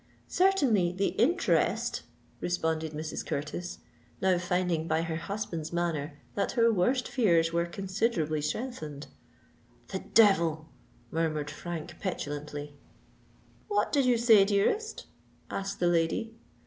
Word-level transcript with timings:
"Certainly—the 0.27 1.09
interest," 1.09 2.01
responded 2.39 2.91
Mrs. 2.91 3.23
Curtis, 3.23 3.77
now 4.19 4.39
finding 4.39 4.87
by 4.87 5.03
her 5.03 5.15
husband's 5.17 5.71
manner 5.71 6.17
that 6.33 6.53
her 6.53 6.73
worst 6.73 7.07
fears 7.07 7.53
were 7.53 7.67
considerably 7.67 8.41
strengthened. 8.41 9.05
"The 9.89 9.99
devil!" 9.99 10.69
murmured 11.11 11.51
Frank 11.51 11.99
petulantly. 11.99 12.73
"What 13.67 13.91
did 13.91 14.05
you 14.05 14.17
say, 14.17 14.43
dearest?" 14.43 15.05
asked 15.51 15.79
the 15.79 15.85
lady. 15.85 16.35